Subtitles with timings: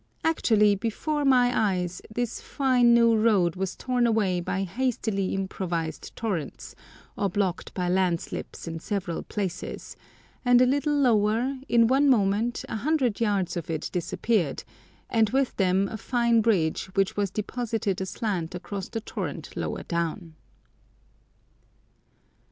[0.23, 6.73] Actually, before my eyes, this fine new road was torn away by hastily improvised torrents,
[7.15, 9.95] or blocked by landslips in several places,
[10.43, 14.63] and a little lower, in one moment, a hundred yards of it disappeared,
[15.07, 20.33] and with them a fine bridge, which was deposited aslant across the torrent lower down.